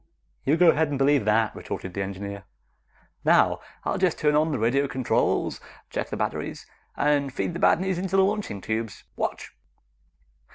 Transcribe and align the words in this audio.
"You 0.45 0.57
go 0.57 0.71
ahead 0.71 0.89
and 0.89 0.97
believe 0.97 1.25
that," 1.25 1.55
retorted 1.55 1.93
the 1.93 2.01
engineer. 2.01 2.45
"Now, 3.23 3.59
I'll 3.83 3.99
just 3.99 4.17
turn 4.17 4.33
on 4.33 4.51
the 4.51 4.57
radio 4.57 4.87
controls, 4.87 5.61
check 5.91 6.09
the 6.09 6.17
batteries, 6.17 6.65
and 6.97 7.31
feed 7.31 7.53
the 7.53 7.59
bad 7.59 7.79
news 7.79 7.99
into 7.99 8.17
the 8.17 8.23
launching 8.23 8.61
tubes. 8.61 9.03
Watch!" 9.15 9.53